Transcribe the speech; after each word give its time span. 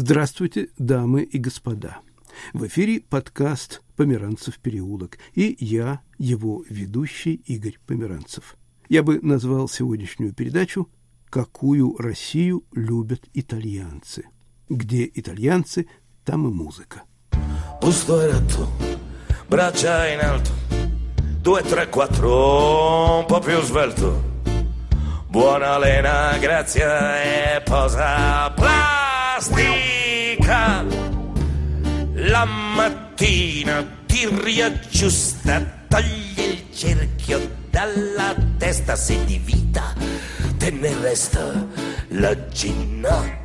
Здравствуйте, 0.00 0.68
дамы 0.78 1.24
и 1.24 1.38
господа. 1.38 1.98
В 2.52 2.64
эфире 2.68 3.00
подкаст 3.00 3.82
«Померанцев 3.96 4.60
переулок» 4.60 5.18
и 5.34 5.56
я, 5.58 6.02
его 6.18 6.64
ведущий 6.70 7.34
Игорь 7.46 7.80
Померанцев. 7.84 8.56
Я 8.88 9.02
бы 9.02 9.18
назвал 9.22 9.68
сегодняшнюю 9.68 10.32
передачу 10.32 10.88
«Какую 11.28 11.96
Россию 11.98 12.62
любят 12.70 13.28
итальянцы». 13.34 14.26
Где 14.68 15.10
итальянцы, 15.12 15.88
там 16.24 16.46
и 16.46 16.52
музыка. 16.52 17.02
Braccia 19.48 20.14
in 20.14 20.20
alto, 20.20 20.52
due, 21.42 21.60
tre, 21.62 21.88
quattro, 21.88 23.18
un 23.18 23.26
po' 23.26 23.40
più 23.40 23.60
svelto. 23.62 24.22
Buona 25.28 25.76
lena, 25.78 26.38
grazia 26.38 27.56
e 27.56 27.62
posa 27.62 28.52
plastica. 28.54 29.77
La 30.48 32.46
mattina 32.46 33.84
ti 34.06 34.26
riaggiusta, 34.26 35.60
togli 35.88 36.38
il 36.38 36.64
cerchio 36.72 37.38
dalla 37.68 38.34
testa, 38.56 38.96
se 38.96 39.22
di 39.26 39.38
vita 39.38 39.92
te 40.56 40.70
ne 40.70 40.98
resta 41.02 41.66
la 42.08 42.34
ginnastica. 42.48 43.38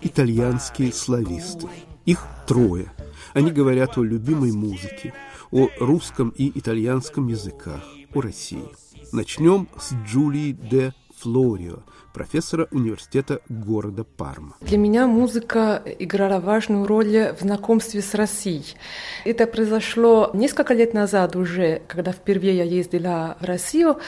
итальянские 0.00 0.92
слависты. 0.92 1.68
Их 2.04 2.26
трое. 2.48 2.90
Они 3.32 3.52
говорят 3.52 3.96
о 3.98 4.02
любимой 4.02 4.50
музыке, 4.50 5.14
о 5.52 5.68
русском 5.78 6.30
и 6.30 6.50
итальянском 6.58 7.28
языках, 7.28 7.84
о 8.12 8.20
России. 8.20 8.64
Начнем 9.12 9.68
с 9.78 9.92
Джулии 10.04 10.50
де 10.50 10.92
Флорио, 11.20 11.84
профессора 12.12 12.68
университета 12.70 13.40
города 13.48 14.04
Парма. 14.04 14.54
Для 14.60 14.78
меня 14.78 15.06
музыка 15.06 15.82
играла 15.98 16.40
важную 16.40 16.86
роль 16.86 17.34
в 17.38 17.40
знакомстве 17.40 18.02
с 18.02 18.14
Россией. 18.14 18.76
Это 19.24 19.46
произошло 19.46 20.30
несколько 20.34 20.74
лет 20.74 20.94
назад 20.94 21.36
уже, 21.36 21.82
когда 21.88 22.12
впервые 22.12 22.56
я 22.56 22.64
ездила 22.64 23.36
в 23.40 23.44
Россию. 23.44 23.98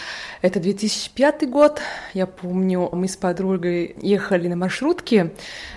Это 0.43 0.61
2005 0.61 1.49
год. 1.51 1.81
Я 2.13 2.27
помню, 2.27 2.89
мы 2.93 3.09
с 3.09 3.17
подругой 3.17 3.97
ехали 4.01 4.49
на 4.49 4.57
маршрутке, 4.57 5.33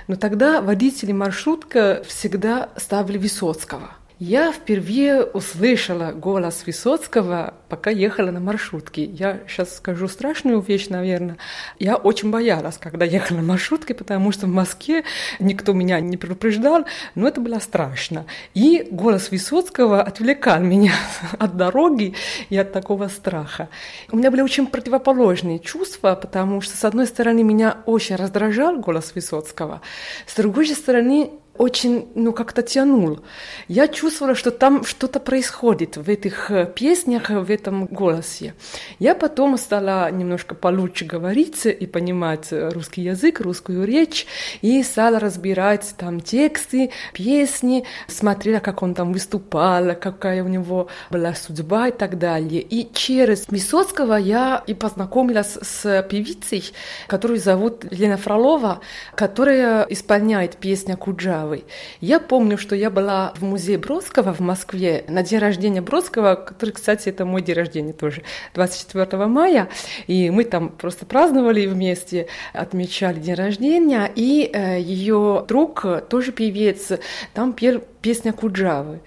но 0.08 0.16
тогда 0.16 0.62
водители 0.62 1.12
маршрутка 1.12 2.04
всегда 2.08 2.70
ставили 2.78 3.18
Высоцкого– 3.18 3.92
я 4.20 4.52
впервые 4.52 5.24
услышала 5.24 6.12
голос 6.12 6.64
Высоцкого, 6.66 7.54
пока 7.70 7.92
ехала 7.92 8.32
на 8.32 8.40
маршрутке. 8.40 9.04
Я 9.04 9.42
сейчас 9.48 9.76
скажу 9.76 10.08
страшную 10.08 10.60
вещь, 10.60 10.88
наверное. 10.90 11.38
Я 11.78 11.98
очень 11.98 12.32
боялась, 12.32 12.80
когда 12.80 13.06
ехала 13.06 13.38
на 13.38 13.44
маршрутке, 13.44 13.94
потому 13.94 14.32
что 14.32 14.48
в 14.48 14.50
Москве 14.50 15.04
никто 15.40 15.74
меня 15.74 16.00
не 16.00 16.18
предупреждал, 16.18 16.86
но 17.14 17.28
это 17.28 17.42
было 17.42 17.60
страшно. 17.60 18.26
И 18.56 18.88
голос 18.90 19.30
Высоцкого 19.30 20.02
отвлекал 20.02 20.62
меня 20.62 20.94
от 21.38 21.56
дороги 21.56 22.16
и 22.50 22.58
от 22.58 22.74
такого 22.74 23.10
страха. 23.10 23.70
У 24.12 24.18
меня 24.18 24.32
были 24.32 24.42
очень 24.42 24.66
противоположные 24.66 25.60
чувства, 25.60 26.16
потому 26.16 26.62
что, 26.62 26.76
с 26.76 26.84
одной 26.84 27.06
стороны, 27.06 27.44
меня 27.44 27.78
очень 27.86 28.16
раздражал 28.16 28.80
голос 28.80 29.14
Высоцкого, 29.14 29.82
с 30.26 30.36
другой 30.36 30.66
же 30.66 30.74
стороны, 30.74 31.34
очень, 31.58 32.08
ну, 32.16 32.34
как-то 32.34 32.62
тянул. 32.62 33.20
Я 33.68 33.88
чувствовала, 33.88 34.36
что 34.36 34.52
там 34.52 34.84
что-то 34.86 35.20
происходит 35.20 35.98
в 35.98 36.10
этих 36.10 36.52
э, 36.52 36.66
песнях, 36.66 37.30
в 37.30 37.52
этом 37.52 37.86
голосе. 37.86 38.54
Я 39.00 39.16
потом 39.16 39.58
стала 39.58 40.10
немножко 40.12 40.56
получше 40.56 41.06
говорить 41.06 41.66
и 41.66 41.88
понимать 41.88 42.48
русский 42.52 43.02
язык, 43.02 43.42
русскую 43.42 43.86
речь, 43.86 44.28
и 44.62 44.84
стала 44.84 45.20
разбирать 45.20 45.96
там 45.98 46.20
тексты, 46.20 46.92
песни, 47.14 47.86
смотрела, 48.08 48.60
как 48.60 48.84
он 48.84 48.94
там 48.94 49.14
выступал, 49.14 49.96
какая 49.96 50.44
у 50.44 50.48
него 50.48 50.88
была 51.10 51.34
судьба 51.34 51.90
и 51.90 51.92
так 51.92 52.18
далее. 52.18 52.62
И 52.62 52.92
через 52.94 53.48
Высоцкого 53.48 54.16
я 54.16 54.64
и 54.68 54.74
познакомилась 54.74 55.58
с 55.62 56.04
певицей, 56.04 56.64
которую 57.08 57.40
зовут 57.40 57.86
Лена 57.92 58.18
Фролова, 58.18 58.82
которая 59.16 59.84
исполняет 59.84 60.58
песню 60.58 60.98
Куджава 60.98 61.47
Кудрявой. 61.48 61.66
Я 62.02 62.20
помню, 62.20 62.58
что 62.58 62.76
я 62.76 62.90
была 62.90 63.34
в 63.36 63.44
музее 63.44 63.78
Бродского 63.78 64.34
в 64.34 64.40
Москве 64.40 65.06
на 65.08 65.24
день 65.24 65.40
рождения 65.40 65.82
Бродского, 65.82 66.36
который, 66.36 66.72
кстати, 66.72 67.10
это 67.10 67.26
мой 67.26 67.42
день 67.42 67.56
рождения 67.56 67.94
тоже, 67.94 68.24
24 68.54 69.26
мая, 69.26 69.70
и 70.08 70.30
мы 70.30 70.44
там 70.44 70.70
просто 70.70 71.06
праздновали 71.06 71.66
вместе, 71.66 72.28
отмечали 72.54 73.20
день 73.20 73.36
рождения, 73.36 74.12
и 74.14 74.50
э, 74.52 74.80
ее 74.80 75.46
друг, 75.48 75.86
тоже 76.10 76.32
певец, 76.32 76.92
там 77.34 77.54
пел 77.54 77.82
песня 78.02 78.34
Куджавы. 78.34 79.00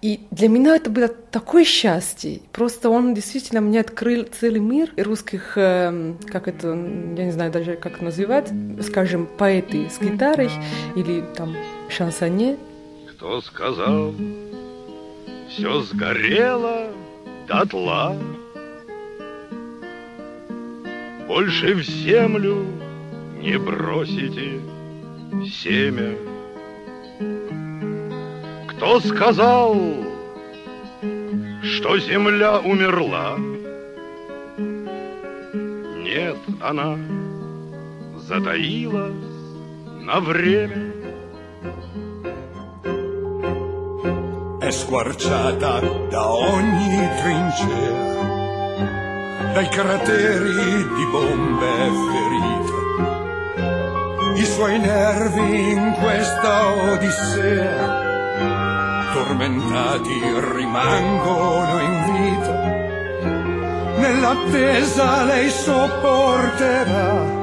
И 0.00 0.20
для 0.30 0.48
меня 0.48 0.76
это 0.76 0.90
было 0.90 1.08
такое 1.08 1.64
счастье. 1.64 2.40
Просто 2.52 2.88
он 2.88 3.14
действительно 3.14 3.60
мне 3.60 3.80
открыл 3.80 4.24
целый 4.24 4.60
мир 4.60 4.92
русских, 4.96 5.56
э, 5.56 6.14
как 6.26 6.46
это, 6.46 6.68
я 6.68 7.24
не 7.24 7.32
знаю 7.32 7.50
даже 7.50 7.74
как 7.74 8.00
называть, 8.00 8.50
скажем, 8.82 9.26
поэты 9.38 9.90
с 9.90 10.00
гитарой 10.00 10.50
или 10.94 11.24
там 11.34 11.56
шансоне. 11.88 12.56
Кто 13.10 13.40
сказал, 13.40 14.14
все 15.48 15.80
сгорело 15.80 16.92
дотла, 17.48 18.16
Больше 21.28 21.74
в 21.74 21.82
землю 21.82 22.64
не 23.42 23.58
бросите 23.58 24.60
семя. 25.46 26.16
Кто 28.78 29.00
сказал, 29.00 29.76
что 31.62 31.98
земля 31.98 32.60
умерла? 32.60 33.36
Нет, 35.98 36.38
она 36.60 36.96
затаилась 38.16 39.12
на 40.00 40.20
время. 40.20 40.98
è 44.68 44.70
squarciata 44.70 45.80
da 46.10 46.30
ogni 46.30 47.08
trincea, 47.22 48.16
dai 49.54 49.66
crateri 49.68 50.86
di 50.94 51.06
bombe 51.10 51.90
ferite. 52.10 52.76
I 54.36 54.44
suoi 54.44 54.78
nervi 54.78 55.70
in 55.70 55.96
questa 55.98 56.66
odissea, 56.92 58.07
tormentati, 59.28 60.20
rimangono 60.54 61.80
in 61.80 61.94
vita. 62.12 62.56
Nell'attesa 63.98 65.24
lei 65.24 65.50
sopporterà. 65.50 67.36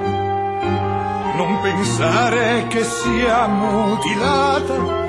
Non 1.36 1.60
pensare 1.62 2.66
che 2.70 2.84
sia 2.84 3.48
mutilata 3.48 5.04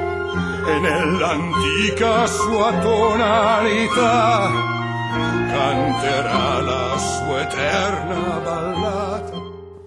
e 0.67 0.79
nell'antica 0.81 2.27
sua 2.27 2.73
tonalità 2.81 4.51
canterà 5.53 6.61
la 6.61 6.99
sua 6.99 7.41
eterna 7.43 8.41
ballata. 8.43 9.06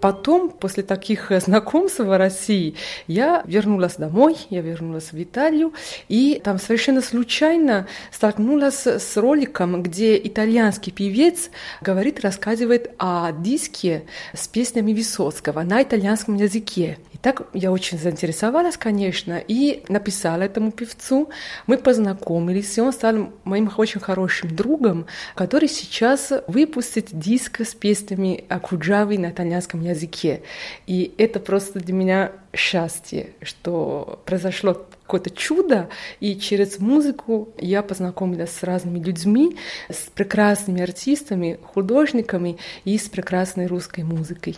Потом, 0.01 0.49
после 0.49 0.83
таких 0.83 1.31
э, 1.31 1.41
знакомств 1.41 1.99
в 1.99 2.17
России, 2.17 2.75
я 3.07 3.43
вернулась 3.45 3.95
домой, 3.95 4.37
я 4.49 4.61
вернулась 4.61 5.11
в 5.11 5.21
Италию, 5.21 5.73
и 6.07 6.41
там 6.43 6.57
совершенно 6.57 7.01
случайно 7.01 7.87
столкнулась 8.11 8.87
с 8.87 9.17
роликом, 9.17 9.83
где 9.83 10.17
итальянский 10.17 10.93
певец 10.93 11.49
говорит, 11.81 12.21
рассказывает 12.21 12.91
о 12.97 13.31
диске 13.33 14.05
с 14.33 14.47
песнями 14.47 14.93
Высоцкого 14.93 15.63
на 15.63 15.83
итальянском 15.83 16.35
языке. 16.35 16.97
И 17.13 17.17
так 17.17 17.47
я 17.53 17.71
очень 17.71 17.97
заинтересовалась, 17.97 18.77
конечно, 18.77 19.37
и 19.45 19.83
написала 19.89 20.43
этому 20.43 20.71
певцу. 20.71 21.29
Мы 21.67 21.77
познакомились, 21.77 22.77
и 22.77 22.81
он 22.81 22.93
стал 22.93 23.33
моим 23.43 23.69
очень 23.75 23.99
хорошим 23.99 24.55
другом, 24.55 25.07
который 25.35 25.67
сейчас 25.67 26.31
выпустит 26.47 27.07
диск 27.11 27.61
с 27.61 27.75
песнями 27.75 28.45
Акуджавы 28.47 29.17
на 29.17 29.31
итальянском 29.31 29.81
языке 29.81 29.88
языке. 29.91 30.41
И 30.87 31.13
это 31.17 31.39
просто 31.39 31.79
для 31.79 31.93
меня 31.93 32.31
счастье, 32.53 33.31
что 33.41 34.21
произошло 34.25 34.73
какое-то 35.03 35.31
чудо, 35.31 35.89
и 36.19 36.35
через 36.35 36.79
музыку 36.79 37.49
я 37.57 37.81
познакомилась 37.81 38.51
с 38.51 38.63
разными 38.63 38.99
людьми, 38.99 39.57
с 39.89 40.09
прекрасными 40.13 40.81
артистами, 40.81 41.59
художниками 41.73 42.57
и 42.85 42.97
с 42.97 43.09
прекрасной 43.09 43.67
русской 43.67 44.03
музыкой. 44.03 44.57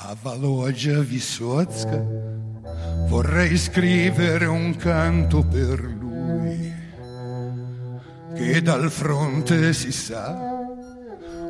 A 0.00 0.14
Valoggia 0.22 1.00
Visozca 1.00 2.06
vorrei 3.08 3.56
scrivere 3.56 4.46
un 4.46 4.76
canto 4.76 5.42
per 5.42 5.80
lui 5.80 6.72
che 8.36 8.62
dal 8.62 8.88
fronte 8.92 9.72
si 9.72 9.90
sa 9.90 10.57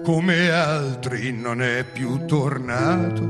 come 0.09 0.51
altri 0.51 1.33
non 1.33 1.61
è 1.61 1.85
più 1.85 2.25
tornato 2.25 3.29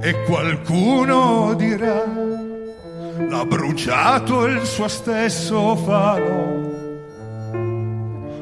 e 0.00 0.22
qualcuno 0.22 1.54
dirà 1.54 2.04
l'ha 3.28 3.44
bruciato 3.46 4.46
il 4.46 4.64
suo 4.64 4.86
stesso 4.86 5.74
falo. 5.74 6.62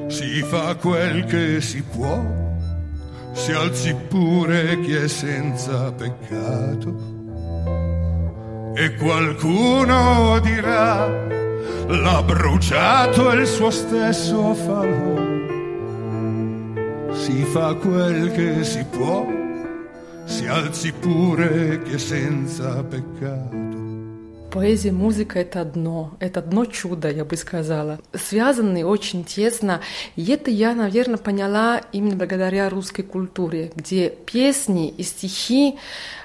Si 0.09 0.43
fa 0.43 0.75
quel 0.75 1.25
che 1.25 1.63
si 1.63 1.83
può, 1.83 2.23
si 3.33 3.53
alzi 3.53 3.95
pure 3.95 4.83
chi 4.83 4.93
è 4.97 5.09
senza 5.09 5.93
peccato. 5.93 7.13
E 8.75 8.95
qualcuno 8.97 10.39
dirà 10.41 11.09
l'ha 11.87 12.23
bruciato 12.23 13.31
il 13.31 13.47
suo 13.47 13.71
stesso 13.71 14.53
falo. 14.53 15.24
Si 17.15 17.45
fa 17.45 17.75
quel 17.75 18.33
che 18.33 18.65
si 18.65 18.85
può, 18.91 19.27
si 20.25 20.47
alzi 20.47 20.93
pure 20.93 21.83
chi 21.83 21.95
è 21.95 21.99
senza 21.99 22.83
peccato. 22.85 23.83
Поэзия, 24.55 24.93
музыка— 24.93 25.39
это 25.41 25.63
одно, 25.63 26.17
это 26.21 26.39
одно 26.39 26.65
чудо, 26.65 27.11
я 27.11 27.25
бы 27.25 27.37
сказала. 27.37 27.99
Связаны 28.13 28.85
очень 28.85 29.25
тесно, 29.25 29.81
и 30.15 30.25
это 30.31 30.49
я, 30.49 30.77
наверное, 30.77 31.19
поняла 31.19 31.81
именно 31.91 32.15
благодаря 32.15 32.69
русской 32.69 33.03
культуре, 33.03 33.73
где 33.75 34.11
песни 34.11 34.91
и 34.91 35.03
стихи 35.03 35.77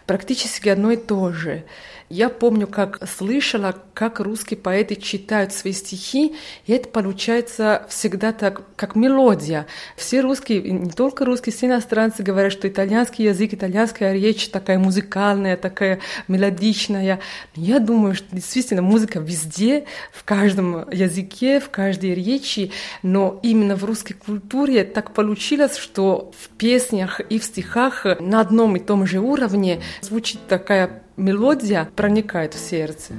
практически 0.05 0.69
одно 0.69 0.91
и 0.91 0.95
то 0.95 1.31
же. 1.31 1.63
Я 2.09 2.29
помню, 2.29 2.65
как 2.65 3.07
слышала, 3.07 3.75
как 3.93 4.19
русские 4.19 4.57
поэты 4.57 4.95
читают 4.95 5.53
свои 5.53 5.73
стихи, 5.73 6.35
и 6.65 6.73
это 6.73 6.89
получается 6.89 7.85
всегда 7.87 8.33
так, 8.33 8.63
как 8.75 8.95
мелодия. 8.95 9.67
Все 9.95 10.21
русские, 10.21 10.61
не 10.71 10.89
только 10.89 11.23
русские, 11.23 11.53
все 11.53 11.67
иностранцы 11.67 12.23
говорят, 12.23 12.51
что 12.51 12.67
итальянский 12.67 13.25
язык, 13.25 13.53
итальянская 13.53 14.13
речь 14.13 14.49
такая 14.49 14.79
музыкальная, 14.79 15.55
такая 15.55 15.99
мелодичная. 16.27 17.19
Я 17.53 17.79
думаю, 17.79 18.15
что 18.15 18.35
действительно 18.35 18.81
музыка 18.81 19.19
везде, 19.19 19.85
в 20.11 20.23
каждом 20.23 20.89
языке, 20.89 21.59
в 21.59 21.69
каждой 21.69 22.15
речи, 22.15 22.71
но 23.03 23.39
именно 23.43 23.75
в 23.75 23.83
русской 23.83 24.13
культуре 24.15 24.83
так 24.83 25.13
получилось, 25.13 25.77
что 25.77 26.31
в 26.39 26.49
песнях 26.57 27.19
и 27.19 27.37
в 27.37 27.43
стихах 27.43 28.07
на 28.19 28.41
одном 28.41 28.77
и 28.77 28.79
том 28.79 29.05
же 29.05 29.19
уровне 29.19 29.81
звучит 30.01 30.39
такая 30.47 31.03
мелодия 31.19 31.87
проникает 31.95 32.53
в 32.53 32.59
сердце. 32.59 33.13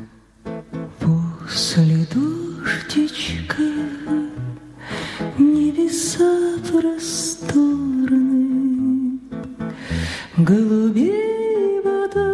После 0.98 2.06
дождичка 2.12 3.62
небеса 5.38 6.56
просторны, 6.70 8.18
голубей 10.38 11.80
вода 11.84 12.32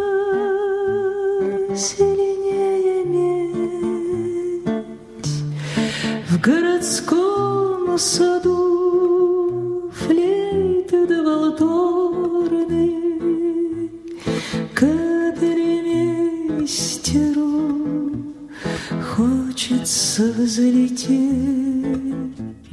зеленее 1.75 3.03
медь. 3.05 4.45
В 6.29 6.39
городском 6.39 7.97
саду 7.97 9.91
флейты 9.93 11.05
да 11.07 11.23
валторны, 11.23 12.06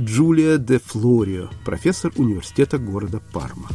Джулия 0.01 0.57
де 0.57 0.79
Флорио, 0.79 1.49
профессор 1.63 2.11
университета 2.17 2.77
города 2.79 3.19
Парма. 3.31 3.69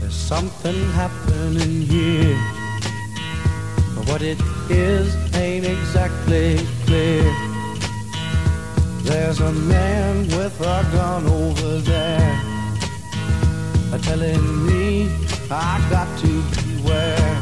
There's 0.00 0.12
something 0.12 0.80
happening 0.94 1.86
here. 1.88 2.36
But 3.94 4.04
what 4.08 4.22
it 4.22 4.38
is 4.68 5.06
ain't 5.34 5.64
exactly 5.64 6.58
clear. 6.84 7.24
There's 9.04 9.40
a 9.40 9.52
man 9.52 10.26
with 10.36 10.60
a 10.60 10.84
gun 10.92 11.26
over 11.26 11.78
there. 11.92 12.40
Telling 14.02 14.66
me 14.66 15.08
I 15.50 15.80
got 15.90 16.08
to 16.22 16.32
beware. 16.54 17.32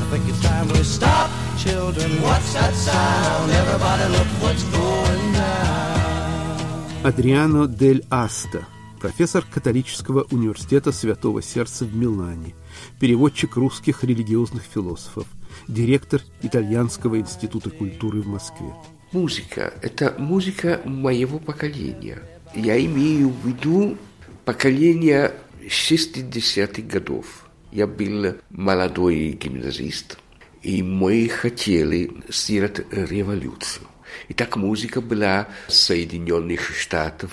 I 0.00 0.04
think 0.10 0.28
it's 0.28 0.42
time 0.42 0.68
we 0.68 0.82
stop, 0.84 1.30
children. 1.65 2.09
What's 2.25 2.53
that 2.57 2.73
sound? 2.87 3.47
Everybody 3.61 4.05
look 4.15 4.29
what's 4.43 4.63
going 4.75 5.25
down. 5.33 7.03
Адриано 7.03 7.67
дель 7.67 8.03
Аста, 8.09 8.65
профессор 8.99 9.43
католического 9.51 10.25
университета 10.31 10.91
Святого 10.91 11.41
Сердца 11.41 11.85
в 11.85 11.95
Милане, 11.95 12.55
переводчик 12.99 13.57
русских 13.57 14.03
религиозных 14.03 14.63
философов, 14.63 15.27
директор 15.67 16.21
Итальянского 16.41 17.19
института 17.19 17.69
культуры 17.69 18.21
в 18.21 18.27
Москве. 18.27 18.73
Музыка– 19.11 19.73
это 19.81 20.15
музыка 20.17 20.81
моего 20.85 21.39
поколения. 21.39 22.19
Я 22.55 22.83
имею 22.83 23.29
в 23.29 23.47
виду 23.47 23.97
поколение 24.43 25.31
60-х 25.63 26.81
годов. 26.81 27.47
Я 27.71 27.87
был 27.87 28.35
молодой 28.49 29.37
гимназист, 29.39 30.17
и 30.65 30.81
мы 30.81 31.29
хотели 31.29 32.09
сделать 32.27 32.81
революцию. 32.91 33.85
И 34.29 34.33
так 34.33 34.55
музыка 34.55 34.99
была 34.99 35.47
Соединенных 35.67 36.75
Штатов, 36.75 37.31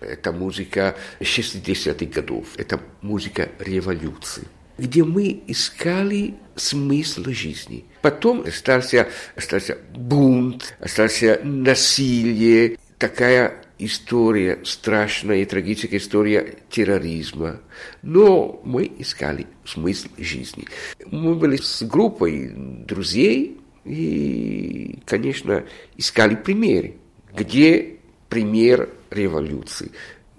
это 0.00 0.32
музыка 0.32 0.94
60-х 1.18 2.04
годов, 2.14 2.46
это 2.56 2.80
музыка 3.02 3.48
революции, 3.58 4.44
где 4.78 5.02
мы 5.02 5.42
искали 5.48 6.36
смысл 6.54 7.24
жизни. 7.30 7.86
Потом 8.02 8.42
остался, 8.46 9.08
остался 9.34 9.76
бунт, 9.92 10.76
остался 10.78 11.40
насилие, 11.42 12.78
такая 12.98 13.63
история, 13.84 14.60
страшная 14.64 15.38
и 15.38 15.44
трагическая 15.44 15.98
история 15.98 16.56
терроризма. 16.70 17.60
Но 18.02 18.60
мы 18.64 18.90
искали 18.98 19.46
смысл 19.64 20.08
жизни. 20.18 20.64
Мы 21.10 21.34
были 21.34 21.56
с 21.56 21.82
группой 21.82 22.50
друзей 22.54 23.58
и, 23.84 24.98
конечно, 25.04 25.64
искали 25.96 26.34
примеры. 26.36 26.96
Где 27.36 27.96
пример 28.28 28.88
революции? 29.10 29.90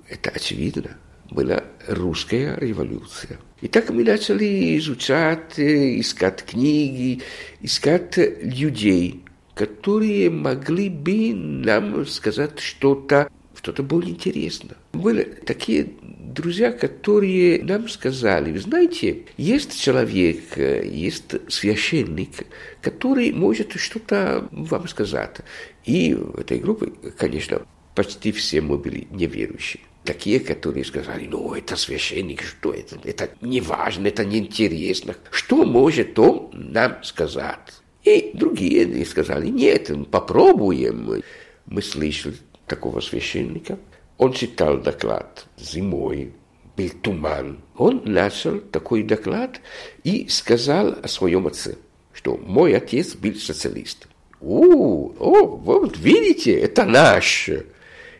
Это 0.09 0.29
очевидно. 0.29 0.97
Была 1.31 1.63
русская 1.87 2.57
революция. 2.57 3.39
И 3.61 3.67
так 3.67 3.89
мы 3.89 4.03
начали 4.03 4.77
изучать, 4.77 5.59
искать 5.59 6.45
книги, 6.45 7.21
искать 7.61 8.15
людей, 8.17 9.24
которые 9.55 10.29
могли 10.29 10.89
бы 10.89 11.33
нам 11.33 12.05
сказать 12.05 12.59
что-то 12.59 13.29
что-то 13.55 13.81
более 13.81 14.11
интересное. 14.11 14.75
Были 14.93 15.23
такие 15.23 15.89
друзья, 16.01 16.71
которые 16.71 17.63
нам 17.63 17.89
сказали, 17.89 18.51
вы 18.51 18.59
знаете, 18.59 19.23
есть 19.37 19.81
человек, 19.81 20.55
есть 20.57 21.51
священник, 21.51 22.45
который 22.81 23.31
может 23.31 23.73
что-то 23.79 24.47
вам 24.51 24.87
сказать. 24.87 25.37
И 25.83 26.13
в 26.13 26.39
этой 26.39 26.59
группе, 26.59 26.91
конечно, 27.17 27.61
почти 27.95 28.31
все 28.31 28.61
мы 28.61 28.77
были 28.77 29.07
неверующие. 29.09 29.81
Такие, 30.03 30.39
которые 30.39 30.85
сказали, 30.85 31.25
ну, 31.25 31.55
это 31.55 31.75
священник, 31.75 32.43
что 32.43 32.71
это? 32.71 32.99
Это 33.03 33.31
не 33.41 33.61
важно, 33.61 34.07
это 34.07 34.23
неинтересно. 34.23 35.15
Что 35.31 35.65
может 35.65 36.19
он 36.19 36.51
нам 36.53 37.03
сказать? 37.03 37.81
И 38.05 38.31
другие 38.35 39.03
сказали, 39.03 39.47
нет, 39.47 39.91
попробуем. 40.11 41.23
Мы 41.65 41.81
слышали 41.81 42.35
такого 42.67 42.99
священника. 43.01 43.79
Он 44.17 44.31
читал 44.31 44.77
доклад 44.77 45.47
зимой, 45.57 46.31
был 46.77 46.89
туман. 47.01 47.59
Он 47.75 48.03
начал 48.05 48.59
такой 48.59 49.01
доклад 49.03 49.59
и 50.03 50.27
сказал 50.29 50.95
о 51.01 51.07
своем 51.07 51.47
отце, 51.47 51.75
что 52.13 52.37
мой 52.37 52.77
отец 52.77 53.15
был 53.15 53.35
социалист. 53.35 54.07
О, 54.39 55.11
о, 55.17 55.45
вот 55.57 55.97
видите, 55.97 56.53
это 56.53 56.85
наш. 56.85 57.49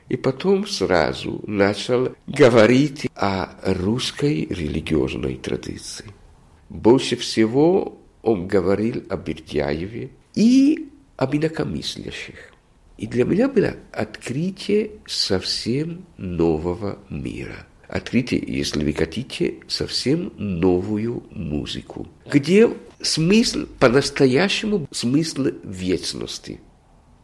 И 0.09 0.17
потом 0.17 0.67
сразу 0.67 1.43
начал 1.45 2.15
говорить 2.25 3.07
о 3.15 3.49
русской 3.63 4.47
религиозной 4.49 5.35
традиции. 5.35 6.05
Больше 6.69 7.15
всего 7.15 7.99
он 8.25 8.47
говорил 8.47 9.03
о 9.09 9.17
Бердяеве 9.17 10.09
и 10.33 10.89
об 11.15 11.35
инакомыслящих. 11.35 12.51
И 12.97 13.05
для 13.07 13.23
меня 13.23 13.47
было 13.47 13.75
открытие 13.91 14.91
совсем 15.05 16.05
нового 16.17 16.97
мира. 17.09 17.67
Открытие, 17.87 18.43
если 18.47 18.83
вы 18.83 18.93
хотите, 18.93 19.59
совсем 19.67 20.33
новую 20.37 21.23
музыку, 21.29 22.07
где 22.31 22.67
смысл, 22.99 23.67
по-настоящему 23.79 24.87
смысл 24.91 25.49
вечности. 25.63 26.59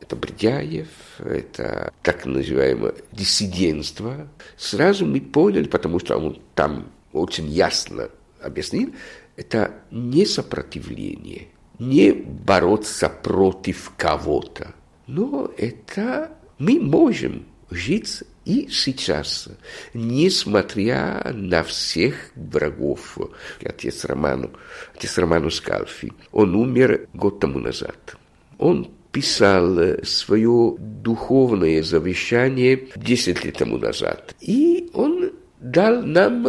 Это 0.02 0.16
Бердяев, 0.16 0.88
это 1.18 1.92
так 2.04 2.28
называемое 2.28 2.94
диссидентство. 3.12 4.28
Сразу 4.56 5.08
мы 5.08 5.20
поняли, 5.20 5.68
потому 5.68 5.98
что 6.00 6.18
он 6.18 6.40
там 6.54 6.92
очень 7.12 7.48
ясно 7.48 8.10
объяснил, 8.40 8.94
это 9.36 9.74
не 9.92 10.26
сопротивление, 10.26 11.48
не 11.80 12.12
бороться 12.12 13.10
против 13.10 13.92
кого-то, 13.98 14.74
но 15.08 15.52
это 15.58 16.32
мы 16.58 16.80
можем 16.80 17.46
жить 17.70 18.24
и 18.46 18.68
сейчас, 18.70 19.50
несмотря 19.94 21.32
на 21.34 21.64
всех 21.64 22.32
врагов, 22.36 23.18
отец 23.64 24.04
Роману, 24.06 24.52
отец 24.96 25.18
Роману 25.18 25.52
Скальфи, 25.52 26.12
он 26.32 26.56
умер 26.56 27.08
год 27.14 27.40
тому 27.40 27.60
назад. 27.60 28.18
Он 28.58 28.90
писал 29.12 30.04
свое 30.04 30.76
духовное 30.80 31.84
завещание 31.84 32.88
10 32.96 33.46
лет 33.46 33.58
тому 33.58 33.78
назад. 33.78 34.36
И 34.40 34.90
он 34.94 35.32
дал 35.60 36.02
нам 36.02 36.48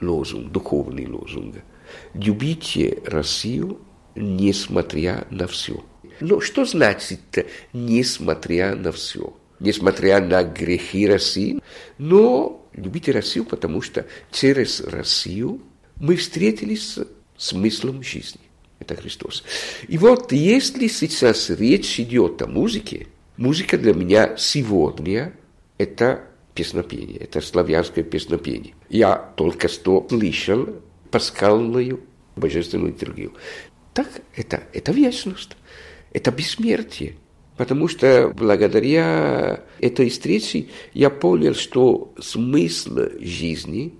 лозунг, 0.00 0.50
духовный 0.50 1.06
лозунг. 1.06 1.56
Любите 2.14 3.02
Россию, 3.06 3.80
несмотря 4.14 5.26
на 5.30 5.46
все. 5.46 5.84
Но 6.20 6.40
что 6.40 6.64
значит 6.64 7.46
несмотря 7.72 8.74
на 8.76 8.92
все? 8.92 9.36
Несмотря 9.60 10.20
на 10.20 10.42
грехи 10.44 11.06
России, 11.06 11.60
но 11.98 12.66
любите 12.74 13.12
Россию, 13.12 13.44
потому 13.44 13.80
что 13.80 14.06
через 14.30 14.80
Россию 14.80 15.60
мы 15.96 16.16
встретились 16.16 16.94
с 16.94 17.06
смыслом 17.36 18.02
жизни. 18.02 18.40
Это 18.78 18.96
Христос. 18.96 19.44
И 19.88 19.96
вот 19.96 20.32
если 20.32 20.88
сейчас 20.88 21.50
речь 21.50 21.98
идет 22.00 22.42
о 22.42 22.46
музыке, 22.46 23.06
музыка 23.36 23.78
для 23.78 23.94
меня 23.94 24.36
сегодня– 24.36 25.32
это 25.78 26.24
песнопение, 26.54 27.18
это 27.18 27.40
славянское 27.40 28.04
песнопение. 28.04 28.74
Я 28.88 29.16
только 29.36 29.68
что 29.68 30.06
слышал 30.08 30.68
пасхальную 31.14 32.00
божественную 32.34 32.92
литургию. 32.92 33.34
Так 33.92 34.08
это, 34.34 34.64
это 34.72 34.90
вечность, 34.90 35.56
это 36.12 36.32
бессмертие. 36.32 37.14
Потому 37.56 37.86
что 37.86 38.32
благодаря 38.34 39.62
этой 39.78 40.10
встрече 40.10 40.66
я 40.92 41.10
понял, 41.10 41.54
что 41.54 42.12
смысл 42.20 43.10
жизни, 43.20 43.94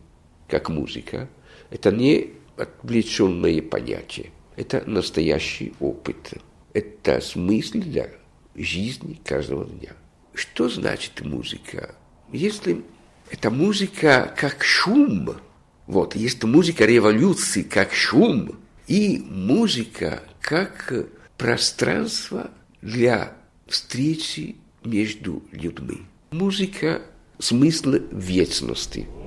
как 0.49 0.71
музыка, 0.71 1.29
это 1.71 1.93
не 1.93 2.31
отвлеченное 2.57 3.63
понятие, 3.63 4.33
это 4.57 4.83
настоящий 4.85 5.73
опыт. 5.79 6.33
Это 6.73 7.21
смысл 7.21 7.79
для 7.79 8.11
жизни 8.57 9.21
каждого 9.25 9.67
дня. 9.67 9.93
Что 10.35 10.69
значит 10.69 11.21
музыка? 11.21 11.95
Если 12.33 12.83
это 13.31 13.51
музыка 13.53 14.35
как 14.37 14.65
шум, 14.65 15.37
вот, 15.87 16.17
есть 16.17 16.43
музыка 16.45 16.85
революции 16.85 17.63
как 17.63 17.93
шум, 17.93 18.57
и 18.87 19.23
музыка 19.31 20.23
как 20.41 20.93
пространство 21.39 22.51
для 22.83 23.33
встречи 23.67 24.57
между 24.85 25.43
людьми. 25.53 26.03
Музыка– 26.31 27.03
смысл 27.39 27.95
вечности– 28.13 29.07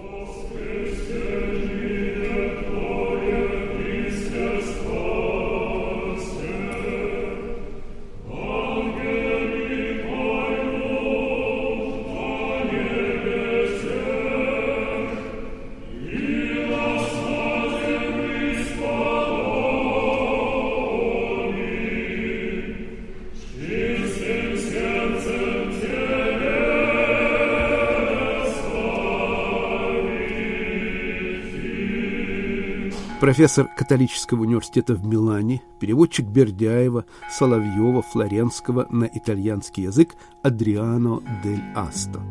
профессор 33.27 33.67
католического 33.75 34.43
университета 34.43 34.95
в 34.95 35.05
Милане, 35.05 35.61
переводчик 35.81 36.25
Бердяева, 36.25 37.03
Соловьева, 37.29 38.01
Флоренского 38.01 38.87
на 38.89 39.03
итальянский 39.03 39.83
язык 39.83 40.15
Адриано 40.43 41.19
дель 41.43 41.61
Асто. 41.75 42.21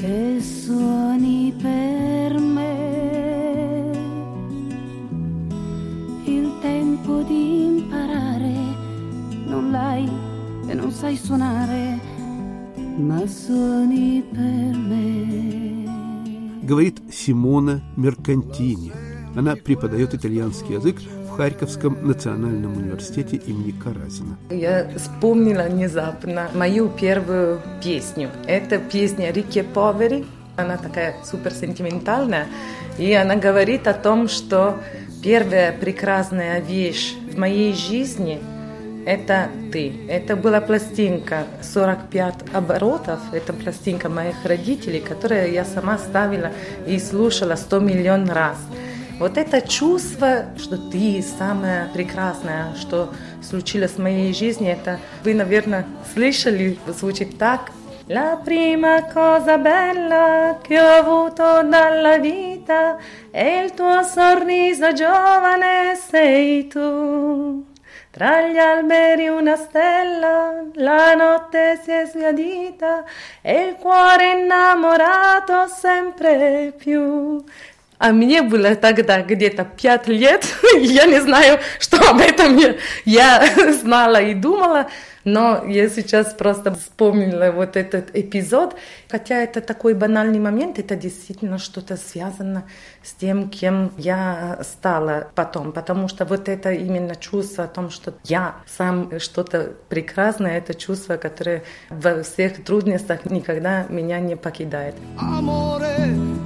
E 0.00 0.40
suoni 0.40 1.52
per 1.60 2.38
me 2.40 3.92
il 6.24 6.58
tempo 6.62 7.22
di 7.22 7.66
imparare 7.66 8.56
non 9.46 9.70
l'hai 9.70 10.08
e 10.68 10.72
non 10.72 10.90
sai 10.90 11.16
suonare 11.18 12.17
ma 12.98 13.24
suoni 13.26 14.22
per 14.32 14.74
me. 14.76 15.86
Говорит 16.62 17.00
Симона 17.12 17.80
Меркантини. 17.96 18.92
Она 19.36 19.54
преподает 19.54 20.14
итальянский 20.14 20.74
язык 20.74 20.96
в 21.00 21.36
Харьковском 21.36 21.96
национальном 22.06 22.76
университете 22.76 23.36
имени 23.36 23.70
Каразина. 23.70 24.36
Я 24.50 24.90
вспомнила 24.96 25.62
внезапно 25.62 26.50
мою 26.54 26.88
первую 26.88 27.60
песню. 27.82 28.30
Это 28.46 28.78
песня 28.78 29.30
«Рики 29.30 29.62
Повери». 29.62 30.26
Она 30.56 30.76
такая 30.76 31.14
супер 31.24 31.52
сентиментальная. 31.52 32.48
И 32.98 33.12
она 33.12 33.36
говорит 33.36 33.86
о 33.86 33.94
том, 33.94 34.28
что 34.28 34.80
первая 35.22 35.72
прекрасная 35.72 36.60
вещь 36.60 37.14
в 37.32 37.38
моей 37.38 37.74
жизни– 37.74 38.40
это 39.06 39.48
ты. 39.72 39.92
Это 40.08 40.36
была 40.36 40.60
пластинка 40.60 41.46
45 41.62 42.54
оборотов. 42.54 43.20
Это 43.32 43.52
пластинка 43.52 44.08
моих 44.08 44.36
родителей, 44.44 45.00
которую 45.00 45.52
я 45.52 45.64
сама 45.64 45.98
ставила 45.98 46.50
и 46.86 46.98
слушала 46.98 47.56
100 47.56 47.80
миллион 47.80 48.30
раз. 48.30 48.58
Вот 49.18 49.36
это 49.36 49.60
чувство, 49.60 50.46
что 50.56 50.78
ты 50.78 51.24
самая 51.38 51.88
прекрасная, 51.92 52.74
что 52.76 53.12
случилось 53.42 53.92
в 53.92 53.98
моей 53.98 54.32
жизни, 54.32 54.70
это 54.70 55.00
вы, 55.24 55.34
наверное, 55.34 55.86
слышали, 56.14 56.78
звучит 56.86 57.36
так. 57.36 57.72
La 58.10 58.40
prima 58.42 59.02
cosa 59.12 59.58
bella 59.58 60.60
che 60.62 60.80
ho 60.80 60.86
avuto 60.86 61.62
dalla 61.62 62.16
vita 62.16 62.96
è 63.30 63.62
il 63.62 63.74
tuo 63.74 64.02
sorriso 64.02 64.94
giovane 64.94 65.94
sei 65.94 66.66
tu. 66.68 67.67
Tra 68.17 68.41
gli 68.41 68.57
alberi 68.57 69.27
una 69.27 69.55
stella, 69.55 70.63
la 70.75 71.15
notte 71.15 71.79
si 71.83 71.91
è 71.91 72.05
sbiadita 72.05 73.03
e 73.41 73.69
il 73.69 73.75
cuore 73.79 74.31
innamorato 74.39 75.67
sempre 75.67 76.73
più. 76.77 77.43
А 77.99 78.11
мне 78.11 78.41
было 78.41 78.75
тогда 78.75 79.21
где-то 79.21 79.63
пять 79.63 80.07
лет, 80.07 80.45
я 80.75 81.05
не 81.05 81.21
знаю, 81.21 81.59
что 81.79 81.97
об 82.09 82.19
этом 82.19 82.57
я, 82.57 82.75
я 83.05 83.71
знала 83.71 84.21
и 84.21 84.33
думала, 84.33 84.89
но 85.32 85.64
я 85.66 85.88
сейчас 85.88 86.32
просто 86.32 86.74
вспомнила 86.74 87.52
вот 87.52 87.76
этот 87.76 88.16
эпизод, 88.16 88.76
хотя 89.08 89.36
это 89.36 89.60
такой 89.60 89.94
банальный 89.94 90.38
момент, 90.38 90.78
это 90.78 90.96
действительно 90.96 91.58
что-то 91.58 91.96
связано 91.96 92.64
с 93.02 93.12
тем, 93.12 93.48
кем 93.48 93.92
я 93.98 94.58
стала 94.62 95.28
потом, 95.34 95.72
потому 95.72 96.08
что 96.08 96.24
вот 96.24 96.48
это 96.48 96.72
именно 96.72 97.14
чувство 97.14 97.64
о 97.64 97.68
том, 97.68 97.90
что 97.90 98.14
я 98.24 98.56
сам 98.66 99.20
что-то 99.20 99.72
прекрасное, 99.88 100.58
это 100.58 100.74
чувство, 100.74 101.16
которое 101.16 101.62
во 101.90 102.22
всех 102.22 102.64
трудностях 102.64 103.24
никогда 103.26 103.84
меня 103.88 104.20
не 104.20 104.36
покидает. 104.36 104.94
Amore, 105.18 105.96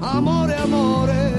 amore, 0.01 0.57
amore, 0.57 1.33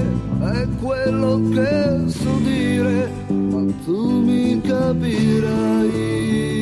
è 0.52 0.66
quello 0.80 1.40
che 1.50 2.10
so 2.10 2.38
dire, 2.42 3.08
ma 3.28 3.72
tu 3.84 4.22
mi 4.22 4.60
capirai. 4.60 6.53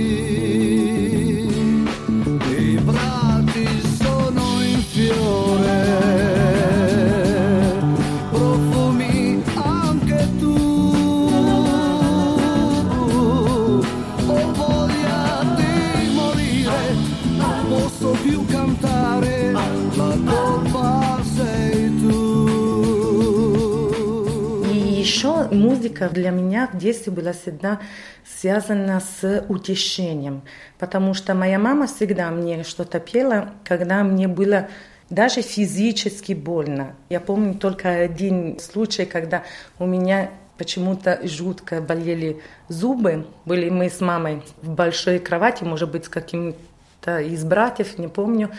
Музыка 25.52 26.08
для 26.08 26.30
меня 26.30 26.68
в 26.72 26.78
детстве 26.78 27.12
была 27.12 27.32
всегда 27.32 27.80
связана 28.24 29.00
с 29.00 29.44
утешением, 29.48 30.42
потому 30.78 31.14
что 31.14 31.34
моя 31.34 31.58
мама 31.58 31.86
всегда 31.86 32.30
мне 32.30 32.64
что-то 32.64 33.00
пела, 33.00 33.50
когда 33.64 34.02
мне 34.02 34.28
было 34.28 34.68
даже 35.10 35.42
физически 35.42 36.32
больно. 36.32 36.96
Я 37.10 37.20
помню 37.20 37.54
только 37.54 37.90
один 37.90 38.58
случай, 38.58 39.04
когда 39.04 39.44
у 39.78 39.86
меня 39.86 40.30
почему-то 40.56 41.20
жутко 41.24 41.80
болели 41.80 42.40
зубы. 42.68 43.26
Были 43.44 43.68
мы 43.68 43.90
с 43.90 44.00
мамой 44.00 44.42
в 44.62 44.70
большой 44.70 45.18
кровати, 45.18 45.64
может 45.64 45.90
быть, 45.90 46.06
с 46.06 46.08
каким-то 46.08 47.18
из 47.18 47.44
братьев, 47.44 47.98
не 47.98 48.08
помню. 48.08 48.50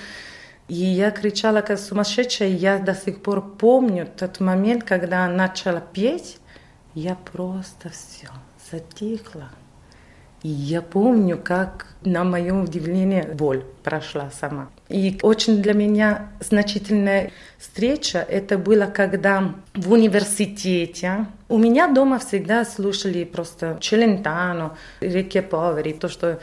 И 0.68 0.76
я 0.76 1.12
кричала 1.12 1.62
как 1.62 1.80
сумасшедшая. 1.80 2.50
Я 2.50 2.78
до 2.78 2.94
сих 2.94 3.22
пор 3.22 3.42
помню 3.58 4.08
тот 4.18 4.40
момент, 4.40 4.84
когда 4.84 5.28
начала 5.28 5.82
петь. 5.82 6.38
Я 6.96 7.16
просто 7.16 7.90
все 7.90 8.28
затихла. 8.72 9.50
И 10.44 10.50
я 10.50 10.82
помню, 10.82 11.40
как 11.42 11.88
на 12.04 12.26
мое 12.26 12.54
удивление 12.54 13.24
боль 13.24 13.64
прошла 13.82 14.30
сама. 14.30 14.70
И 14.90 15.18
очень 15.24 15.62
для 15.62 15.74
меня 15.74 16.34
значительная 16.42 17.32
встреча 17.58 18.20
это 18.20 18.58
было, 18.58 18.86
когда 18.86 19.56
в 19.74 19.92
университете 19.94 21.28
у 21.48 21.58
меня 21.58 21.88
дома 21.88 22.20
всегда 22.20 22.66
слушали 22.66 23.24
просто 23.24 23.78
Челентано, 23.80 24.78
Рикки 25.00 25.40
Повери, 25.40 25.94
то, 25.94 26.10
что 26.10 26.40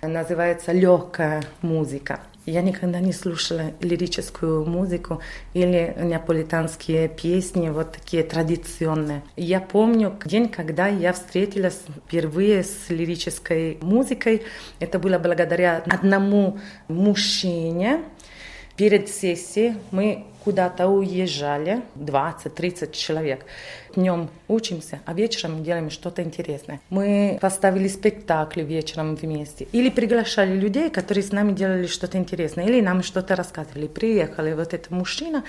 называется 0.00 0.72
легкая 0.72 1.44
музыка. 1.60 2.20
Я 2.44 2.62
никогда 2.62 2.98
не 2.98 3.12
слушала 3.12 3.72
лирическую 3.80 4.64
музыку 4.64 5.20
или 5.54 5.94
неаполитанские 5.96 7.08
песни, 7.08 7.68
вот 7.68 7.92
такие 7.92 8.24
традиционные. 8.24 9.22
Я 9.36 9.60
помню 9.60 10.18
день, 10.24 10.48
когда 10.48 10.88
я 10.88 11.12
встретилась 11.12 11.80
впервые 12.06 12.64
с 12.64 12.90
лирической 12.90 13.78
музыкой. 13.80 14.42
Это 14.80 14.98
было 14.98 15.20
благодаря 15.20 15.84
одному 15.86 16.58
мужчине. 16.88 18.02
Перед 18.76 19.08
сессией 19.08 19.76
мы 19.90 20.24
куда-то 20.44 20.88
уезжали, 20.88 21.82
20-30 21.96 22.92
человек. 22.92 23.44
Днем 23.94 24.28
учимся, 24.48 25.00
а 25.04 25.14
вечером 25.14 25.62
делаем 25.62 25.90
что-то 25.90 26.22
интересное. 26.22 26.80
Мы 26.90 27.38
поставили 27.40 27.86
спектакль 27.86 28.62
вечером 28.62 29.14
вместе. 29.14 29.68
Или 29.72 29.90
приглашали 29.90 30.56
людей, 30.56 30.90
которые 30.90 31.22
с 31.22 31.32
нами 31.32 31.52
делали 31.52 31.86
что-то 31.86 32.18
интересное. 32.18 32.66
Или 32.66 32.80
нам 32.80 33.02
что-то 33.02 33.36
рассказывали. 33.36 33.86
Приехали 33.86 34.52
вот 34.54 34.74
этот 34.74 34.90
мужчина, 34.90 35.44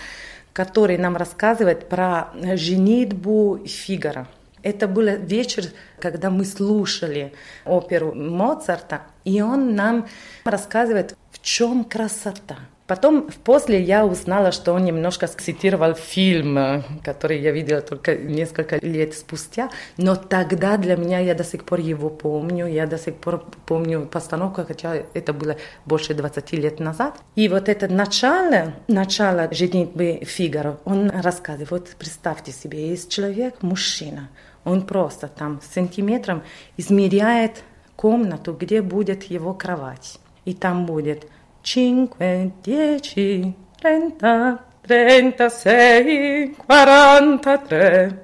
который 0.51 0.97
нам 0.97 1.15
рассказывает 1.15 1.89
про 1.89 2.27
женитьбу 2.55 3.59
Фигара. 3.65 4.27
Это 4.61 4.87
был 4.87 5.07
вечер, 5.17 5.65
когда 5.99 6.29
мы 6.29 6.45
слушали 6.45 7.33
оперу 7.65 8.13
Моцарта, 8.13 9.01
и 9.25 9.41
он 9.41 9.75
нам 9.75 10.07
рассказывает, 10.45 11.17
в 11.31 11.41
чем 11.41 11.83
красота– 11.83 12.59
Потом, 12.85 13.29
после 13.45 13.81
я 13.81 14.05
узнала, 14.05 14.51
что 14.51 14.73
он 14.73 14.83
немножко 14.83 15.27
цитировал 15.27 15.93
фильм, 15.93 16.57
э, 16.57 16.83
который 17.01 17.39
я 17.39 17.51
видела 17.51 17.81
только 17.81 18.15
несколько 18.17 18.77
лет 18.85 19.13
спустя, 19.13 19.69
но 19.97 20.15
тогда 20.15 20.75
для 20.75 20.97
меня 20.97 21.19
я 21.19 21.33
до 21.33 21.45
сих 21.45 21.63
пор 21.63 21.79
его 21.79 22.09
помню, 22.09 22.67
я 22.67 22.85
до 22.85 22.97
сих 22.97 23.15
пор 23.15 23.45
помню 23.65 24.05
постановку, 24.05 24.65
хотя 24.65 24.95
это 25.13 25.31
было 25.31 25.55
больше 25.85 26.13
20 26.13 26.51
лет 26.53 26.79
назад. 26.81 27.15
И 27.35 27.47
вот 27.47 27.69
это 27.69 27.87
начало, 27.87 28.73
начало 28.89 29.47
женитьбы 29.51 30.19
Фигаро, 30.25 30.77
он 30.83 31.09
рассказывает, 31.09 31.71
вот 31.71 31.95
представьте 31.97 32.51
себе, 32.51 32.89
есть 32.89 33.09
человек, 33.09 33.61
мужчина, 33.61 34.29
он 34.65 34.81
просто 34.81 35.29
там 35.29 35.61
сантиметром 35.73 36.43
измеряет 36.75 37.63
комнату, 37.95 38.53
где 38.53 38.81
будет 38.81 39.23
его 39.23 39.53
кровать. 39.53 40.19
И 40.45 40.53
там 40.53 40.85
будет 40.85 41.25
cinque, 41.63 42.51
dieci, 42.61 43.55
trenta, 43.79 44.59
trentasei, 44.85 46.55
quaranta-tre. 46.67 48.19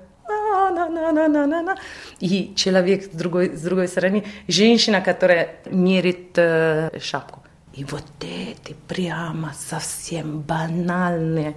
И 2.19 2.53
человек 2.55 3.05
с 3.05 3.07
другой, 3.07 3.55
с 3.55 3.61
другой 3.61 3.87
стороны, 3.87 4.25
женщина, 4.47 5.01
которая 5.01 5.55
мерит 5.65 6.37
э, 6.37 6.91
шапку. 6.99 7.43
И 7.73 7.85
вот 7.85 8.05
эти 8.21 8.75
прямо 8.87 9.53
совсем 9.57 10.41
банальные, 10.41 11.55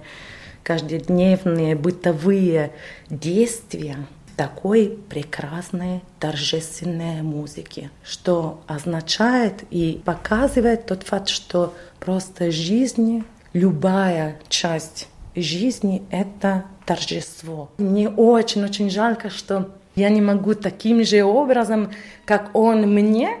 каждодневные, 0.63 1.75
бытовые 1.75 2.71
действия– 3.09 3.97
такой 4.35 4.97
прекрасной 5.09 6.01
торжественной 6.19 7.21
музыки, 7.21 7.89
что 8.03 8.61
означает 8.67 9.63
и 9.69 10.01
показывает 10.03 10.85
тот 10.85 11.03
факт, 11.03 11.29
что 11.29 11.73
просто 11.99 12.51
жизнь, 12.51 13.23
любая 13.53 14.39
часть 14.49 15.07
жизни— 15.35 16.03
это 16.11 16.65
торжество. 16.85 17.69
Мне 17.77 18.09
очень-очень 18.09 18.89
жалко, 18.89 19.29
что 19.29 19.71
я 19.95 20.09
не 20.09 20.21
могу 20.21 20.55
таким 20.55 21.03
же 21.03 21.23
образом, 21.23 21.91
как 22.25 22.55
он 22.55 22.93
мне, 22.93 23.37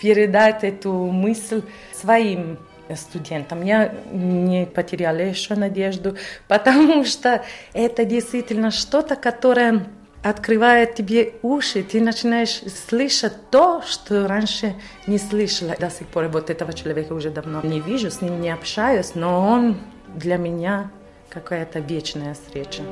передать 0.00 0.64
эту 0.64 0.92
мысль 0.92 1.62
своим 1.92 2.58
студентам. 2.94 3.62
Я 3.64 3.94
не 4.12 4.66
потеряла 4.66 5.16
еще 5.16 5.54
надежду, 5.54 6.16
потому 6.48 7.04
что 7.04 7.42
это 7.72 8.04
действительно 8.04 8.70
что-то, 8.70 9.16
которое 9.16 9.86
открывает 10.24 10.94
тебе 10.94 11.34
уши, 11.42 11.82
ты 11.82 12.00
начинаешь 12.00 12.62
слышать 12.88 13.50
то, 13.50 13.82
что 13.82 14.26
раньше 14.26 14.74
не 15.06 15.18
слышала. 15.18 15.76
До 15.78 15.90
сих 15.90 16.08
пор 16.08 16.28
вот 16.28 16.48
этого 16.48 16.72
человека 16.72 17.12
уже 17.12 17.30
давно 17.30 17.60
не 17.62 17.78
вижу, 17.80 18.10
с 18.10 18.22
ним 18.22 18.40
не 18.40 18.48
общаюсь, 18.50 19.14
но 19.14 19.46
он 19.46 19.76
для 20.08 20.38
меня 20.38 20.90
какая-то 21.28 21.80
вечная 21.80 22.34
встреча. 22.34 22.82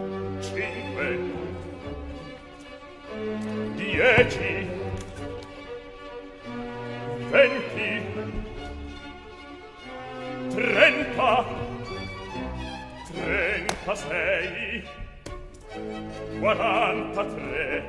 Dieci, 3.78 4.66
venti, 7.30 8.02
trenta, 10.54 11.44
trentasei, 13.14 14.84
quarantatré. 16.42 17.86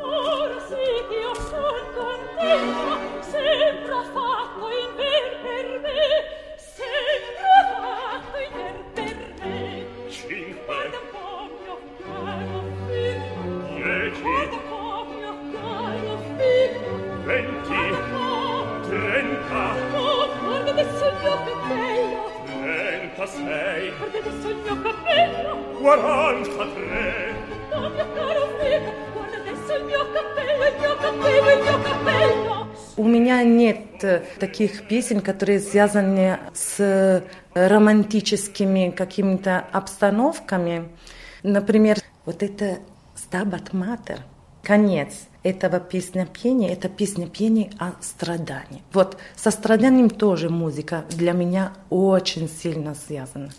Ora 0.00 0.58
sì 0.66 0.84
che 1.08 1.16
io 1.20 1.34
son 1.34 1.76
contenta, 1.92 3.20
sembra 3.20 4.02
fatto 4.14 4.64
in 4.80 4.96
ver 4.96 5.24
per 5.42 5.66
me, 5.84 6.02
sembra 6.56 7.58
fatto 7.68 8.38
in 8.38 8.52
ver 8.56 8.76
per 8.94 9.16
me. 9.40 9.84
Cinque. 10.08 10.64
Guarda 10.64 10.98
un 11.02 11.08
po' 11.12 11.44
mio 11.60 11.76
caro 12.00 12.60
figlio. 12.86 13.44
Dieci. 13.74 14.22
Guarda 14.22 14.56
un 14.56 14.64
po' 14.70 15.04
mio 15.12 15.32
caro 15.52 16.12
figlio. 16.38 16.92
Venti. 17.28 17.82
Trenta. 18.88 19.62
Oh, 19.98 20.28
guarda 20.40 20.70
adesso 20.70 21.04
il 21.04 21.14
mio 21.20 21.36
cappello. 21.44 22.22
Trentasei. 22.46 23.92
Guarda 23.98 24.18
adesso 24.18 24.48
il 24.48 24.56
mio 24.56 24.80
cappello. 24.80 25.52
Quarantatré. 25.78 27.31
У 32.96 33.04
меня 33.04 33.42
нет 33.42 34.04
э, 34.04 34.22
таких 34.38 34.86
песен, 34.86 35.20
которые 35.20 35.60
связаны 35.60 36.38
с 36.54 37.24
романтическими 37.54 38.90
какими-то 38.90 39.64
обстановками. 39.72 40.88
Например, 41.42 41.98
вот 42.24 42.42
это 42.42 42.78
«Стабат 43.16 43.72
Матер», 43.72 44.20
конец 44.62 45.26
этого 45.42 45.80
песня 45.80 46.26
пения, 46.26 46.72
это 46.72 46.88
песня 46.88 47.26
пения 47.26 47.70
о 47.78 47.92
страдании. 48.00 48.82
Вот 48.92 49.16
со 49.34 49.50
страданием 49.50 50.08
тоже 50.08 50.48
музыка 50.48 51.04
для 51.10 51.32
меня 51.32 51.72
очень 51.90 52.48
сильно 52.48 52.94
связана. 52.94 53.50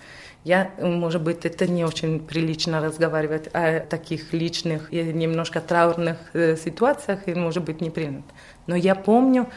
Я, 0.43 0.71
может 0.79 1.21
быть, 1.21 1.45
это 1.45 1.67
не 1.67 1.85
очень 1.85 2.19
прилично 2.19 2.81
разговаривать 2.81 3.47
о 3.53 3.79
таких 3.79 4.33
личных 4.33 4.91
и 4.91 5.01
немножко 5.01 5.61
траурных 5.61 6.17
э, 6.33 6.57
ситуациях, 6.57 7.27
и, 7.27 7.33
может 7.33 7.63
быть, 7.63 7.79
не 7.79 7.89
принято. 7.89 8.27
Но 8.67 8.75
я 8.75 8.93
помню 8.93 9.47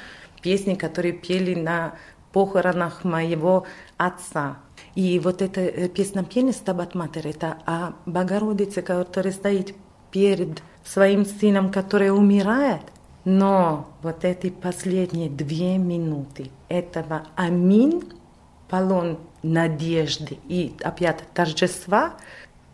песни, 0.42 0.75
которые 0.75 1.12
пели 1.12 1.55
на 1.55 1.94
похоронах 2.33 3.03
моего 3.03 3.66
отца. 3.96 4.59
И 4.94 5.18
вот 5.18 5.42
эта 5.42 5.61
э, 5.61 5.88
песня 5.88 6.22
пения 6.22 6.53
«Стабат 6.53 6.94
Матер»— 6.94 7.27
это 7.29 7.59
о 7.66 7.94
Богородице, 8.07 8.83
которая 8.83 9.33
стоит 9.33 9.75
перед 10.12 10.62
своим 10.85 11.25
сыном, 11.27 11.72
который 11.72 12.11
умирает, 12.11 12.83
но 13.25 13.88
вот 14.03 14.25
эти 14.25 14.51
последние 14.51 15.29
две 15.29 15.79
минуты 15.79 16.51
этого 16.68 17.25
«Аминь» 17.35 18.05
полон 18.68 19.18
надежды 19.53 20.39
и 20.49 20.75
опять 20.83 21.23
торжества, 21.35 22.15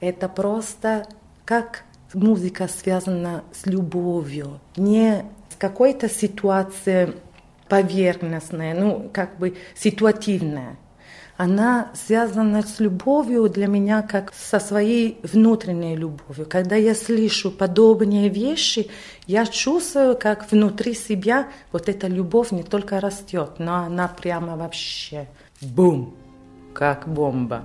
это 0.00 0.28
просто 0.28 1.06
как 1.44 1.84
музыка 2.14 2.68
связана 2.68 3.44
с 3.52 3.66
любовью, 3.66 4.60
не 4.76 5.24
с 5.50 5.56
какой-то 5.56 6.08
ситуацией 6.08 7.14
поверхностной, 7.68 8.74
ну, 8.74 9.10
как 9.12 9.38
бы 9.38 9.56
ситуативная, 9.74 10.76
она 11.36 11.90
связана 11.94 12.62
с 12.62 12.78
любовью 12.78 13.48
для 13.48 13.66
меня 13.66 14.02
как 14.02 14.32
со 14.34 14.60
своей 14.60 15.18
внутренней 15.22 15.96
любовью. 15.96 16.46
Когда 16.48 16.76
я 16.76 16.94
слышу 16.94 17.50
подобные 17.50 18.28
вещи, 18.28 18.90
я 19.26 19.46
чувствую, 19.46 20.16
как 20.16 20.50
внутри 20.52 20.94
себя 20.94 21.48
вот 21.72 21.88
эта 21.88 22.06
любовь 22.06 22.50
не 22.52 22.62
только 22.62 23.00
растет, 23.00 23.52
но 23.58 23.76
она 23.76 24.08
прямо 24.08 24.56
вообще. 24.56 25.26
Бум, 25.60 26.14
как 26.72 27.08
бомба. 27.08 27.62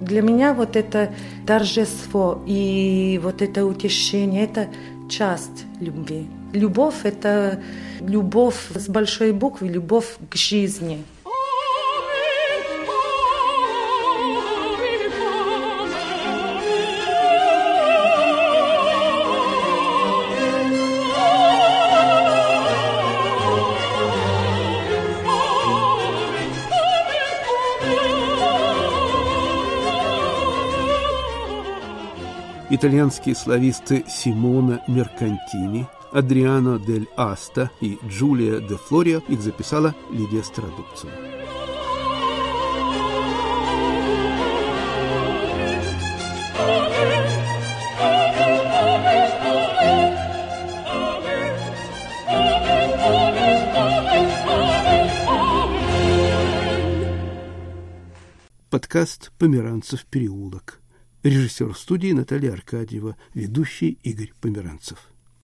Для 0.00 0.22
меня 0.22 0.54
вот 0.54 0.76
это 0.76 1.12
торжество 1.46 2.42
и 2.46 3.20
вот 3.22 3.42
это 3.42 3.66
утешение, 3.66 4.44
это 4.44 4.68
часть 5.10 5.66
любви. 5.80 6.26
Любовь– 6.52 7.00
это 7.04 7.60
любовь 8.00 8.56
с 8.74 8.88
большой 8.88 9.32
буквы, 9.32 9.68
любовь 9.68 10.16
к 10.30 10.36
жизни. 10.36 11.04
Итальянские 32.70 33.34
слависты 33.34 34.04
Симона 34.08 34.82
Меркантини, 34.86 35.86
Адриано 36.12 36.78
дель 36.78 37.08
Аста 37.16 37.70
и 37.80 37.98
Джулия 38.06 38.60
де 38.60 38.76
Флорио 38.76 39.18
их 39.28 39.42
записала 39.42 39.94
Лидия 40.10 40.42
Стародубцева. 40.42 41.12
Подкаст 58.70 59.32
«Померанцев 59.36 60.06
переулок». 60.06 60.79
Режиссер 61.22 61.76
студии 61.76 62.12
Наталья 62.12 62.54
Аркадьева, 62.54 63.14
ведущий 63.34 63.98
Игорь 64.02 64.32
Померанцев. 64.40 65.09